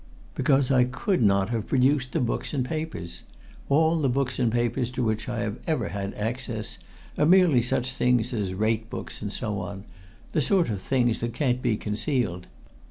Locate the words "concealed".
11.77-12.47